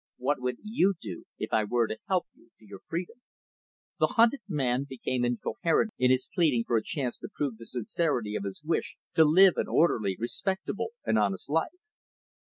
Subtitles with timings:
[0.17, 3.21] What would you do if I were to help you to your freedom?"
[3.99, 8.35] The hunted man became incoherent in his pleading for a chance to prove the sincerity
[8.35, 11.77] of his wish to live an orderly, respectable, and honest life.